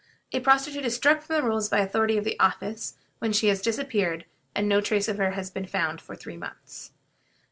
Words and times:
A 0.33 0.39
prostitute 0.39 0.83
is 0.83 0.95
struck 0.95 1.21
from 1.21 1.35
the 1.35 1.43
rolls 1.43 1.69
by 1.69 1.77
authority 1.77 2.17
of 2.17 2.23
the 2.23 2.35
office 2.39 2.95
when 3.19 3.31
she 3.31 3.49
has 3.49 3.61
disappeared, 3.61 4.25
and 4.55 4.67
no 4.67 4.81
trace 4.81 5.07
of 5.07 5.17
her 5.19 5.33
has 5.33 5.51
been 5.51 5.67
found 5.67 6.01
for 6.01 6.15
three 6.15 6.37
months. 6.37 6.91